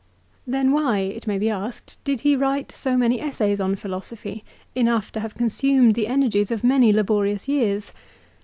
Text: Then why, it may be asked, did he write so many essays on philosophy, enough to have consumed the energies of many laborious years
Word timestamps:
Then 0.47 0.71
why, 0.71 1.01
it 1.01 1.27
may 1.27 1.37
be 1.37 1.51
asked, 1.51 1.99
did 2.03 2.21
he 2.21 2.35
write 2.35 2.71
so 2.71 2.97
many 2.97 3.21
essays 3.21 3.61
on 3.61 3.75
philosophy, 3.75 4.43
enough 4.73 5.11
to 5.11 5.19
have 5.19 5.35
consumed 5.35 5.93
the 5.93 6.07
energies 6.07 6.49
of 6.49 6.63
many 6.63 6.91
laborious 6.91 7.47
years 7.47 7.93